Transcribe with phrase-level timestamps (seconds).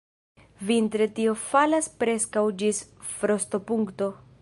[0.69, 2.83] Vintre tio falas preskaŭ ĝis
[3.15, 4.15] frostopunkto.